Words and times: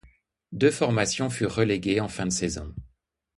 Deux 0.51 0.71
formations 0.71 1.29
furent 1.29 1.53
reléguées 1.53 1.99
en 1.99 2.07
fin 2.07 2.25
de 2.25 2.31
saison. 2.31 2.73